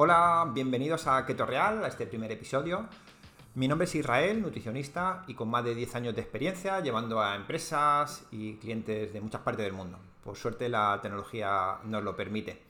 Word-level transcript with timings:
Hola, 0.00 0.48
bienvenidos 0.54 1.08
a 1.08 1.26
Keto 1.26 1.44
Real, 1.44 1.84
a 1.84 1.88
este 1.88 2.06
primer 2.06 2.30
episodio. 2.30 2.86
Mi 3.56 3.66
nombre 3.66 3.86
es 3.86 3.96
Israel, 3.96 4.40
nutricionista 4.40 5.24
y 5.26 5.34
con 5.34 5.50
más 5.50 5.64
de 5.64 5.74
10 5.74 5.96
años 5.96 6.14
de 6.14 6.20
experiencia 6.20 6.78
llevando 6.78 7.20
a 7.20 7.34
empresas 7.34 8.24
y 8.30 8.58
clientes 8.58 9.12
de 9.12 9.20
muchas 9.20 9.40
partes 9.40 9.64
del 9.64 9.72
mundo. 9.72 9.98
Por 10.22 10.36
suerte 10.36 10.68
la 10.68 11.00
tecnología 11.02 11.78
nos 11.82 12.04
lo 12.04 12.14
permite. 12.14 12.62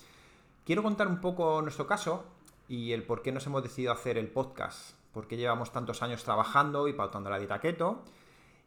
Quiero 0.65 0.83
contar 0.83 1.07
un 1.07 1.21
poco 1.21 1.61
nuestro 1.61 1.87
caso 1.87 2.25
y 2.67 2.93
el 2.93 3.03
por 3.03 3.21
qué 3.21 3.31
nos 3.31 3.47
hemos 3.47 3.63
decidido 3.63 3.93
hacer 3.93 4.17
el 4.17 4.29
podcast, 4.29 4.95
por 5.13 5.29
qué 5.29 5.37
llevamos 5.37 5.71
tantos 5.71 6.03
años 6.03 6.25
trabajando 6.25 6.89
y 6.89 6.95
pautando 6.95 7.29
la 7.29 7.39
dieta 7.39 7.61
keto 7.61 8.05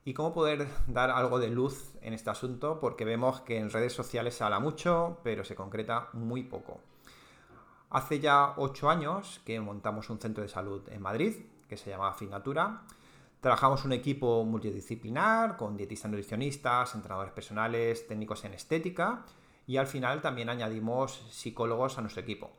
y 0.05 0.13
cómo 0.13 0.35
poder 0.35 0.67
dar 0.85 1.09
algo 1.09 1.39
de 1.39 1.49
luz 1.49 1.95
en 2.03 2.13
este 2.13 2.29
asunto 2.29 2.79
porque 2.79 3.05
vemos 3.05 3.41
que 3.41 3.57
en 3.57 3.71
redes 3.71 3.93
sociales 3.93 4.35
se 4.35 4.43
habla 4.43 4.59
mucho 4.59 5.17
pero 5.23 5.43
se 5.43 5.55
concreta 5.55 6.09
muy 6.13 6.43
poco. 6.43 6.79
Hace 7.91 8.21
ya 8.21 8.53
ocho 8.55 8.89
años 8.89 9.41
que 9.45 9.59
montamos 9.59 10.09
un 10.09 10.17
centro 10.17 10.41
de 10.41 10.47
salud 10.47 10.81
en 10.87 11.01
Madrid 11.01 11.35
que 11.67 11.75
se 11.75 11.89
llama 11.89 12.13
Finatura. 12.13 12.83
Trabajamos 13.41 13.83
un 13.83 13.91
equipo 13.91 14.45
multidisciplinar 14.45 15.57
con 15.57 15.75
dietistas 15.75 16.09
nutricionistas, 16.09 16.95
entrenadores 16.95 17.33
personales, 17.33 18.07
técnicos 18.07 18.45
en 18.45 18.53
estética 18.53 19.25
y 19.67 19.75
al 19.75 19.87
final 19.87 20.21
también 20.21 20.47
añadimos 20.47 21.21
psicólogos 21.31 21.97
a 21.97 22.01
nuestro 22.01 22.21
equipo. 22.21 22.51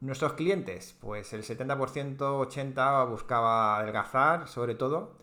Nuestros 0.00 0.34
clientes, 0.34 0.94
pues 1.00 1.32
el 1.32 1.42
70%, 1.42 2.18
80% 2.18 3.08
buscaba 3.08 3.78
adelgazar 3.78 4.48
sobre 4.48 4.74
todo 4.74 5.16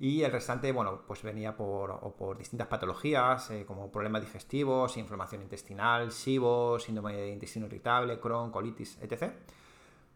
y 0.00 0.22
el 0.22 0.32
restante, 0.32 0.72
bueno, 0.72 1.02
pues 1.06 1.22
venía 1.22 1.54
por, 1.54 2.14
por 2.14 2.38
distintas 2.38 2.68
patologías, 2.68 3.50
eh, 3.50 3.66
como 3.66 3.92
problemas 3.92 4.22
digestivos, 4.22 4.96
inflamación 4.96 5.42
intestinal, 5.42 6.10
SIBO, 6.10 6.78
síndrome 6.78 7.14
de 7.14 7.28
intestino 7.28 7.66
irritable, 7.66 8.18
Crohn, 8.18 8.50
colitis, 8.50 8.96
etc. 9.02 9.34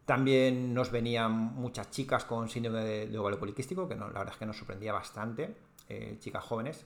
También 0.03 0.73
nos 0.73 0.89
venían 0.89 1.31
muchas 1.31 1.91
chicas 1.91 2.25
con 2.25 2.49
síndrome 2.49 2.83
de, 2.83 3.17
ovario 3.19 3.37
poliquístico, 3.37 3.87
que 3.87 3.93
no, 3.93 4.07
la 4.07 4.17
verdad 4.17 4.33
es 4.33 4.39
que 4.39 4.47
nos 4.47 4.57
sorprendía 4.57 4.91
bastante, 4.91 5.55
eh, 5.87 6.17
chicas 6.19 6.43
jóvenes, 6.43 6.83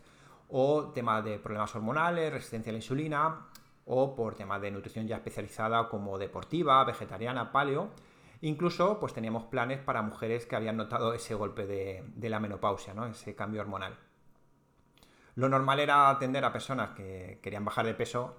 o 0.50 0.90
temas 0.90 1.24
de 1.24 1.40
problemas 1.40 1.74
hormonales, 1.74 2.34
resistencia 2.34 2.72
a 2.72 2.74
la 2.74 2.80
insulina, 2.80 3.48
o 3.86 4.14
por 4.14 4.36
temas 4.36 4.62
de 4.62 4.72
nutrición 4.72 5.08
ya 5.08 5.16
especializada 5.16 5.88
como 5.88 6.18
deportiva, 6.18 6.84
vegetariana, 6.84 7.50
paleo, 7.50 7.92
Incluso 8.42 9.00
pues 9.00 9.14
teníamos 9.14 9.44
planes 9.46 9.80
para 9.80 10.02
mujeres 10.02 10.46
que 10.46 10.56
habían 10.56 10.78
notado 10.78 11.14
ese 11.14 11.36
golpe 11.36 11.66
de, 11.66 12.30
la 12.30 12.40
menopausia, 12.40 12.94
¿no? 12.94 13.06
ese 13.06 13.36
cambio 13.36 13.62
hormonal. 13.62 13.98
Lo 15.36 15.50
normal 15.50 15.80
era 15.80 16.10
atender 16.10 16.44
a 16.46 16.54
personas 16.54 16.92
que 16.92 17.40
querían 17.42 17.66
bajar 17.66 17.86
de 17.86 17.94
peso, 17.94 18.38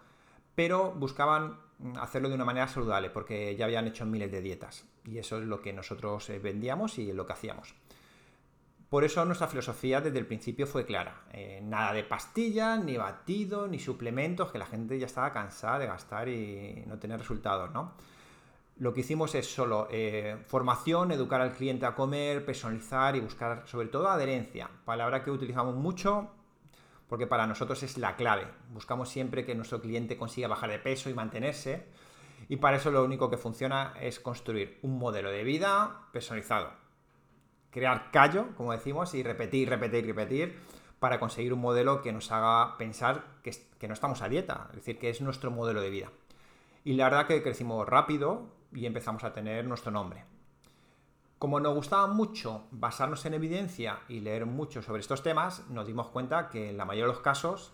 pero 0.54 0.92
buscaban 0.92 1.58
hacerlo 1.98 2.28
de 2.28 2.34
una 2.34 2.44
manera 2.44 2.68
saludable, 2.68 3.10
porque 3.10 3.56
ya 3.56 3.66
habían 3.66 3.86
hecho 3.86 4.04
miles 4.06 4.30
de 4.30 4.42
dietas. 4.42 4.86
Y 5.04 5.18
eso 5.18 5.38
es 5.38 5.44
lo 5.44 5.60
que 5.60 5.72
nosotros 5.72 6.28
eh, 6.30 6.38
vendíamos 6.38 6.98
y 6.98 7.12
lo 7.12 7.26
que 7.26 7.32
hacíamos. 7.32 7.74
Por 8.88 9.04
eso 9.04 9.24
nuestra 9.24 9.46
filosofía 9.46 10.00
desde 10.00 10.18
el 10.18 10.26
principio 10.26 10.66
fue 10.66 10.84
clara. 10.84 11.22
Eh, 11.32 11.60
nada 11.62 11.92
de 11.92 12.02
pastillas, 12.02 12.82
ni 12.84 12.96
batidos, 12.96 13.70
ni 13.70 13.78
suplementos, 13.78 14.50
que 14.50 14.58
la 14.58 14.66
gente 14.66 14.98
ya 14.98 15.06
estaba 15.06 15.32
cansada 15.32 15.78
de 15.78 15.86
gastar 15.86 16.28
y 16.28 16.84
no 16.86 16.98
tener 16.98 17.18
resultados, 17.18 17.70
¿no? 17.70 17.94
Lo 18.80 18.94
que 18.94 19.00
hicimos 19.00 19.34
es 19.34 19.46
solo 19.46 19.88
eh, 19.90 20.38
formación, 20.46 21.12
educar 21.12 21.42
al 21.42 21.52
cliente 21.52 21.84
a 21.84 21.94
comer, 21.94 22.46
personalizar 22.46 23.14
y 23.14 23.20
buscar 23.20 23.62
sobre 23.66 23.88
todo 23.88 24.08
adherencia, 24.08 24.70
palabra 24.86 25.22
que 25.22 25.30
utilizamos 25.30 25.76
mucho 25.76 26.30
porque 27.06 27.26
para 27.26 27.46
nosotros 27.46 27.82
es 27.82 27.98
la 27.98 28.16
clave. 28.16 28.46
Buscamos 28.70 29.10
siempre 29.10 29.44
que 29.44 29.54
nuestro 29.54 29.82
cliente 29.82 30.16
consiga 30.16 30.48
bajar 30.48 30.70
de 30.70 30.78
peso 30.78 31.10
y 31.10 31.14
mantenerse 31.14 31.88
y 32.48 32.56
para 32.56 32.78
eso 32.78 32.90
lo 32.90 33.04
único 33.04 33.28
que 33.28 33.36
funciona 33.36 33.92
es 34.00 34.18
construir 34.18 34.78
un 34.80 34.98
modelo 34.98 35.30
de 35.30 35.44
vida 35.44 36.06
personalizado. 36.10 36.72
Crear 37.70 38.10
callo, 38.10 38.56
como 38.56 38.72
decimos, 38.72 39.14
y 39.14 39.22
repetir, 39.22 39.68
repetir, 39.68 40.06
repetir 40.06 40.58
para 41.00 41.20
conseguir 41.20 41.52
un 41.52 41.60
modelo 41.60 42.00
que 42.00 42.12
nos 42.12 42.32
haga 42.32 42.78
pensar 42.78 43.24
que, 43.42 43.54
que 43.78 43.88
no 43.88 43.94
estamos 43.94 44.22
a 44.22 44.28
dieta, 44.30 44.68
es 44.70 44.76
decir, 44.76 44.98
que 44.98 45.10
es 45.10 45.20
nuestro 45.20 45.50
modelo 45.50 45.82
de 45.82 45.90
vida. 45.90 46.10
Y 46.82 46.94
la 46.94 47.04
verdad 47.04 47.26
que 47.26 47.42
crecimos 47.42 47.86
rápido, 47.86 48.58
y 48.72 48.86
empezamos 48.86 49.24
a 49.24 49.32
tener 49.32 49.64
nuestro 49.66 49.90
nombre. 49.90 50.24
Como 51.38 51.58
nos 51.58 51.74
gustaba 51.74 52.06
mucho 52.06 52.64
basarnos 52.70 53.24
en 53.24 53.34
evidencia 53.34 54.00
y 54.08 54.20
leer 54.20 54.44
mucho 54.44 54.82
sobre 54.82 55.00
estos 55.00 55.22
temas, 55.22 55.66
nos 55.70 55.86
dimos 55.86 56.08
cuenta 56.08 56.50
que 56.50 56.68
en 56.68 56.76
la 56.76 56.84
mayoría 56.84 57.06
de 57.06 57.12
los 57.14 57.22
casos 57.22 57.72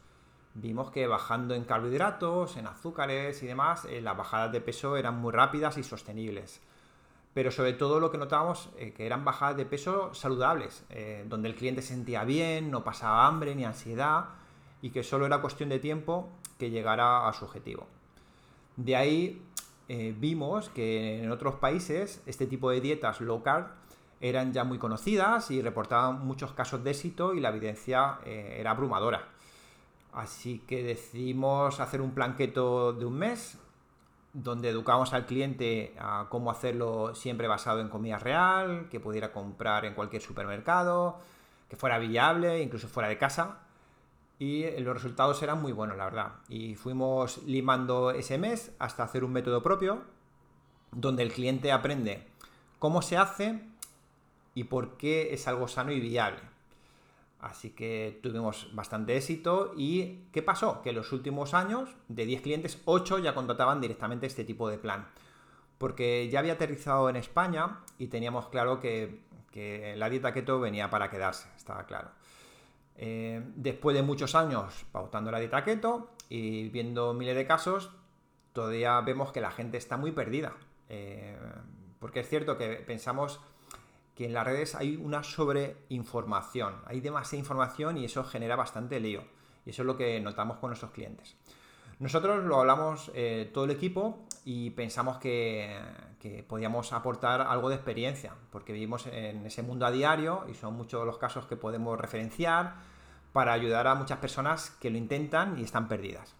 vimos 0.55 0.91
que 0.91 1.07
bajando 1.07 1.55
en 1.55 1.65
carbohidratos, 1.65 2.57
en 2.57 2.69
azúcares 2.69 3.43
y 3.43 3.47
demás, 3.47 3.85
eh, 3.87 4.01
las 4.01 4.17
bajadas 4.17 4.53
de 4.53 4.61
peso 4.61 4.97
eran 4.97 5.19
muy 5.19 5.33
rápidas 5.33 5.79
y 5.79 5.83
sostenibles. 5.83 6.61
Pero 7.35 7.51
sobre 7.51 7.73
todo 7.73 7.99
lo 7.99 8.11
que 8.11 8.19
notábamos 8.19 8.71
eh, 8.79 8.93
que 8.93 9.05
eran 9.05 9.25
bajadas 9.25 9.57
de 9.57 9.67
peso 9.67 10.15
saludables, 10.15 10.85
eh, 10.91 11.25
donde 11.29 11.49
el 11.49 11.57
cliente 11.57 11.83
se 11.83 11.89
sentía 11.89 12.25
bien, 12.25 12.71
no 12.71 12.85
pasaba 12.85 13.27
hambre 13.27 13.55
ni 13.55 13.65
ansiedad 13.65 14.27
y 14.81 14.91
que 14.91 15.03
solo 15.03 15.27
era 15.27 15.41
cuestión 15.41 15.69
de 15.69 15.79
tiempo 15.79 16.29
que 16.59 16.71
llegara 16.71 17.29
a 17.29 17.33
su 17.33 17.45
objetivo. 17.45 17.89
De 18.77 18.95
ahí 18.95 19.43
eh, 19.89 20.15
vimos 20.19 20.69
que 20.69 21.23
en 21.23 21.31
otros 21.31 21.57
países 21.57 22.23
este 22.27 22.47
tipo 22.47 22.71
de 22.71 22.81
dietas 22.81 23.21
low 23.21 23.43
carb 23.43 23.69
eran 24.21 24.53
ya 24.53 24.65
muy 24.65 24.79
conocidas 24.79 25.51
y 25.51 25.63
reportaban 25.63 26.27
muchos 26.27 26.53
casos 26.53 26.83
de 26.83 26.91
éxito 26.91 27.35
y 27.35 27.41
la 27.41 27.51
evidencia 27.51 28.19
eh, 28.25 28.57
era 28.59 28.73
abrumadora. 28.73 29.29
Así 30.13 30.61
que 30.67 30.83
decidimos 30.83 31.79
hacer 31.79 32.01
un 32.01 32.13
planqueto 32.13 32.93
de 32.95 33.05
un 33.05 33.19
mes 33.19 33.59
donde 34.33 34.71
educamos 34.71 35.13
al 35.13 35.27
cliente 35.27 35.95
a 35.99 36.27
cómo 36.31 36.51
hacerlo 36.51 37.15
siempre 37.15 37.47
basado 37.49 37.81
en 37.81 37.89
comida 37.89 38.19
real, 38.19 38.89
que 38.91 39.01
pudiera 39.01 39.33
comprar 39.33 39.85
en 39.85 39.95
cualquier 39.95 40.23
supermercado, 40.23 41.19
que 41.69 41.77
fuera 41.77 41.99
viable, 41.99 42.63
incluso 42.63 42.89
fuera 42.89 43.09
de 43.09 43.19
casa 43.19 43.66
y 44.39 44.69
los 44.81 44.95
resultados 44.95 45.43
eran 45.43 45.63
muy 45.63 45.73
buenos, 45.73 45.97
la 45.97 46.05
verdad. 46.05 46.33
Y 46.49 46.75
fuimos 46.75 47.43
limando 47.45 48.11
ese 48.11 48.39
mes 48.39 48.73
hasta 48.79 49.03
hacer 49.03 49.25
un 49.25 49.33
método 49.33 49.63
propio 49.63 50.03
donde 50.93 51.23
el 51.23 51.33
cliente 51.33 51.73
aprende 51.73 52.27
cómo 52.79 53.03
se 53.03 53.17
hace 53.17 53.61
y 54.55 54.65
por 54.65 54.97
qué 54.97 55.33
es 55.33 55.49
algo 55.49 55.69
sano 55.69 55.93
y 55.93 56.01
viable. 56.01 56.41
Así 57.41 57.71
que 57.71 58.19
tuvimos 58.23 58.75
bastante 58.75 59.17
éxito 59.17 59.73
y 59.77 60.25
¿qué 60.33 60.43
pasó? 60.43 60.83
Que 60.83 60.91
en 60.91 60.97
los 60.97 61.13
últimos 61.13 61.55
años, 61.55 61.91
de 62.09 62.25
10 62.25 62.43
clientes, 62.43 62.81
8 62.87 63.19
ya 63.19 63.35
contrataban 63.35 63.81
directamente 63.81 64.27
este 64.27 64.45
tipo 64.45 64.69
de 64.69 64.79
plan. 64.79 65.07
Porque 65.79 66.29
ya 66.31 66.39
había 66.39 66.55
aterrizado 66.55 67.09
en 67.11 67.17
España 67.17 67.81
y 67.99 68.07
teníamos 68.07 68.49
claro 68.49 68.81
que, 68.81 69.21
que 69.51 69.95
la 69.97 70.09
dieta 70.09 70.33
keto 70.33 70.59
venía 70.59 70.89
para 70.89 71.11
quedarse, 71.11 71.49
estaba 71.57 71.85
claro. 71.85 72.11
Eh, 72.99 73.43
después 73.57 73.95
de 73.95 74.03
muchos 74.03 74.35
años 74.35 74.87
pautando 74.91 75.31
la 75.31 75.39
dieta 75.39 75.65
keto 75.65 76.09
y 76.29 76.69
viendo 76.71 77.13
miles 77.13 77.37
de 77.37 77.47
casos, 77.47 77.91
todavía 78.53 79.01
vemos 79.03 79.33
que 79.33 79.41
la 79.41 79.51
gente 79.51 79.77
está 79.77 79.97
muy 79.97 80.13
perdida. 80.13 80.55
Eh, 80.89 81.37
porque 81.99 82.21
es 82.21 82.29
cierto 82.29 82.57
que 82.57 82.77
pensamos 82.77 83.41
que 84.15 84.25
en 84.25 84.33
las 84.33 84.47
redes 84.47 84.75
hay 84.75 84.97
una 84.97 85.23
sobreinformación, 85.23 86.77
hay 86.87 87.01
demasiada 87.01 87.41
información 87.41 87.99
y 87.99 88.07
eso 88.07 88.25
genera 88.25 88.57
bastante 88.57 88.99
lío. 88.99 89.25
Y 89.67 89.71
eso 89.71 89.83
es 89.83 89.87
lo 89.87 89.97
que 89.97 90.21
notamos 90.21 90.59
con 90.59 90.71
nuestros 90.71 90.93
clientes. 90.93 91.37
Nosotros 91.99 92.45
lo 92.45 92.61
hablamos 92.61 93.11
eh, 93.15 93.51
todo 93.53 93.65
el 93.65 93.71
equipo 93.71 94.27
y 94.45 94.71
pensamos 94.71 95.19
que, 95.19 95.79
que, 96.21 96.43
podíamos 96.43 96.93
aportar 96.93 97.41
algo 97.41 97.71
de 97.71 97.75
experiencia, 97.75 98.35
porque 98.51 98.73
vivimos 98.73 99.07
en 99.07 99.45
ese 99.47 99.63
mundo 99.63 99.87
a 99.87 99.91
diario 99.91 100.45
y 100.49 100.55
son 100.55 100.75
muchos 100.75 101.07
los 101.07 101.17
casos 101.19 101.47
que 101.47 101.57
podemos 101.57 101.99
referenciar 101.99 102.75
para 103.37 103.53
ayudar 103.53 103.87
a 103.87 103.95
muchas 103.95 104.17
personas 104.17 104.71
que 104.81 104.89
lo 104.89 104.97
intentan 104.97 105.59
y 105.59 105.63
están 105.63 105.89
perdidas. 105.89 106.35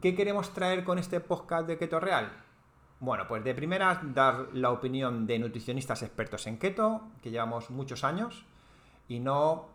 ¿Qué 0.00 0.14
queremos 0.14 0.54
traer 0.54 0.84
con 0.84 0.98
este 0.98 1.20
podcast 1.20 1.66
de 1.66 1.76
Keto 1.76 2.00
Real? 2.00 2.32
Bueno, 2.98 3.28
pues 3.28 3.44
de 3.44 3.54
primera 3.54 4.00
dar 4.02 4.48
la 4.54 4.70
opinión 4.70 5.26
de 5.26 5.38
nutricionistas 5.38 6.02
expertos 6.02 6.46
en 6.46 6.58
keto, 6.58 7.02
que 7.22 7.30
llevamos 7.30 7.68
muchos 7.68 8.04
años, 8.04 8.46
y 9.06 9.20
no 9.20 9.66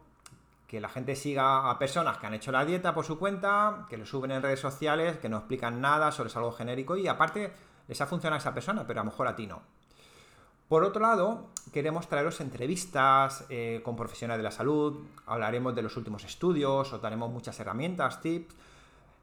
que 0.66 0.82
la 0.82 0.90
gente 0.90 1.16
siga 1.16 1.70
a 1.70 1.78
personas 1.78 2.18
que 2.18 2.26
han 2.26 2.34
hecho 2.34 2.52
la 2.52 2.66
dieta 2.66 2.96
por 2.96 3.06
su 3.06 3.20
cuenta, 3.20 3.86
que 3.88 3.98
lo 3.98 4.08
suben 4.08 4.32
en 4.32 4.42
redes 4.42 4.60
sociales, 4.60 5.20
que 5.20 5.30
no 5.30 5.38
explican 5.38 5.82
nada, 5.82 6.12
solo 6.12 6.30
es 6.30 6.36
algo 6.36 6.52
genérico 6.52 6.98
y 6.98 7.08
aparte 7.08 7.54
les 7.88 8.02
ha 8.02 8.08
funcionado 8.08 8.38
a 8.38 8.40
esa 8.40 8.56
persona, 8.56 8.88
pero 8.88 9.02
a 9.02 9.04
lo 9.04 9.12
mejor 9.12 9.28
a 9.28 9.36
ti 9.36 9.46
no. 9.46 9.62
Por 10.72 10.86
otro 10.86 11.02
lado, 11.02 11.50
queremos 11.74 12.08
traeros 12.08 12.40
entrevistas 12.40 13.44
eh, 13.50 13.82
con 13.84 13.98
profesionales 13.98 14.40
de 14.40 14.44
la 14.44 14.52
salud, 14.52 15.04
hablaremos 15.26 15.76
de 15.76 15.82
los 15.82 15.98
últimos 15.98 16.24
estudios, 16.24 16.94
os 16.94 17.02
daremos 17.02 17.30
muchas 17.30 17.60
herramientas, 17.60 18.22
tips 18.22 18.56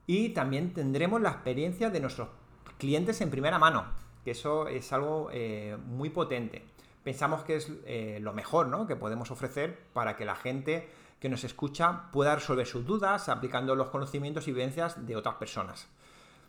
y 0.07 0.29
también 0.35 0.75
tendremos 0.75 1.23
la 1.23 1.31
experiencia 1.31 1.89
de 1.89 2.01
nuestros 2.01 2.29
clientes 2.77 3.23
en 3.23 3.31
primera 3.31 3.59
mano, 3.59 3.87
que 4.27 4.33
eso 4.33 4.69
es 4.69 4.93
algo 4.93 5.31
eh, 5.33 5.79
muy 5.87 6.11
potente. 6.11 6.67
Pensamos 7.03 7.45
que 7.45 7.57
es 7.57 7.73
eh, 7.87 8.19
lo 8.21 8.35
mejor 8.35 8.67
¿no? 8.67 8.87
que 8.87 8.97
podemos 8.97 9.31
ofrecer 9.31 9.87
para 9.95 10.19
que 10.19 10.27
la 10.27 10.37
gente 10.37 10.91
que 11.19 11.31
nos 11.31 11.45
escucha 11.45 12.11
pueda 12.13 12.35
resolver 12.35 12.67
sus 12.67 12.85
dudas 12.85 13.31
aplicando 13.31 13.75
los 13.75 13.89
conocimientos 13.89 14.49
y 14.49 14.53
vivencias 14.53 15.07
de 15.07 15.17
otras 15.17 15.37
personas. 15.37 15.89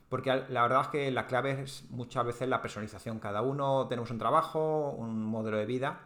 Porque 0.09 0.43
la 0.49 0.63
verdad 0.63 0.81
es 0.81 0.87
que 0.87 1.11
la 1.11 1.27
clave 1.27 1.61
es 1.61 1.83
muchas 1.91 2.25
veces 2.25 2.49
la 2.49 2.61
personalización. 2.61 3.19
Cada 3.19 3.41
uno 3.41 3.87
tenemos 3.87 4.09
un 4.09 4.17
trabajo, 4.17 4.89
un 4.97 5.23
modelo 5.23 5.57
de 5.57 5.65
vida. 5.65 5.99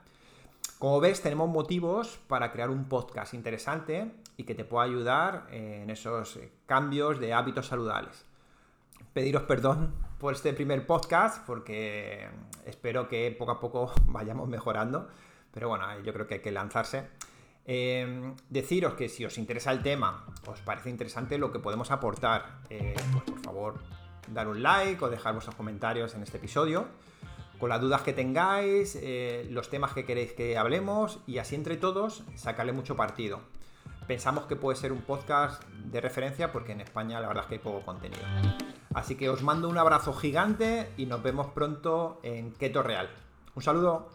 Como 0.77 0.99
ves, 0.99 1.21
tenemos 1.21 1.49
motivos 1.49 2.19
para 2.27 2.51
crear 2.51 2.69
un 2.69 2.85
podcast 2.89 3.33
interesante 3.33 4.11
y 4.35 4.43
que 4.43 4.55
te 4.55 4.65
pueda 4.65 4.83
ayudar 4.83 5.47
en 5.51 5.89
esos 5.89 6.37
cambios 6.65 7.19
de 7.19 7.33
hábitos 7.33 7.67
saludables. 7.67 8.25
Pediros 9.13 9.43
perdón 9.43 9.93
por 10.19 10.33
este 10.33 10.53
primer 10.53 10.85
podcast 10.85 11.45
porque 11.45 12.27
espero 12.65 13.07
que 13.07 13.33
poco 13.37 13.51
a 13.51 13.59
poco 13.61 13.93
vayamos 14.07 14.49
mejorando. 14.49 15.07
Pero 15.53 15.69
bueno, 15.69 15.85
yo 16.01 16.11
creo 16.13 16.27
que 16.27 16.35
hay 16.35 16.41
que 16.41 16.51
lanzarse. 16.51 17.07
Eh, 17.65 18.33
deciros 18.49 18.93
que 18.95 19.07
si 19.09 19.23
os 19.25 19.37
interesa 19.37 19.71
el 19.71 19.81
tema, 19.81 20.25
os 20.47 20.59
parece 20.61 20.89
interesante 20.89 21.37
lo 21.37 21.51
que 21.51 21.59
podemos 21.59 21.91
aportar, 21.91 22.59
eh, 22.69 22.95
pues 23.11 23.23
por 23.23 23.39
favor, 23.39 23.75
dar 24.27 24.47
un 24.47 24.61
like 24.61 25.03
o 25.03 25.09
dejar 25.09 25.33
vuestros 25.33 25.55
comentarios 25.55 26.13
en 26.15 26.23
este 26.23 26.37
episodio, 26.37 26.87
con 27.59 27.69
las 27.69 27.79
dudas 27.79 28.01
que 28.01 28.11
tengáis, 28.11 28.97
eh, 29.01 29.47
los 29.49 29.69
temas 29.69 29.93
que 29.93 30.05
queréis 30.05 30.33
que 30.33 30.57
hablemos 30.57 31.19
y 31.25 31.37
así 31.37 31.55
entre 31.55 31.77
todos 31.77 32.23
sacarle 32.35 32.73
mucho 32.73 32.95
partido. 32.95 33.39
Pensamos 34.07 34.45
que 34.47 34.57
puede 34.57 34.77
ser 34.77 34.91
un 34.91 35.01
podcast 35.01 35.63
de 35.63 36.01
referencia 36.01 36.51
porque 36.51 36.73
en 36.73 36.81
España 36.81 37.21
la 37.21 37.27
verdad 37.27 37.45
es 37.45 37.47
que 37.47 37.55
hay 37.55 37.59
poco 37.59 37.85
contenido. 37.85 38.23
Así 38.93 39.15
que 39.15 39.29
os 39.29 39.41
mando 39.43 39.69
un 39.69 39.77
abrazo 39.77 40.13
gigante 40.13 40.91
y 40.97 41.05
nos 41.05 41.23
vemos 41.23 41.47
pronto 41.47 42.19
en 42.21 42.51
Keto 42.51 42.83
Real. 42.83 43.09
Un 43.55 43.63
saludo. 43.63 44.09